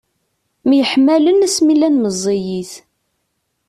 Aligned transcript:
Myeḥmmalen 0.67 1.45
asmi 1.47 1.73
llan 1.75 1.95
meẓẓiyit. 2.01 2.71